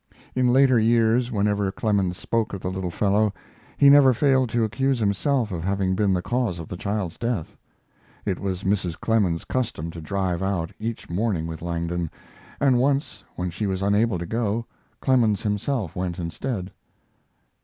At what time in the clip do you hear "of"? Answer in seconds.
2.53-2.59, 5.51-5.63, 6.57-6.67